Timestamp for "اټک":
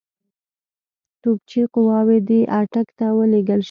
2.59-2.87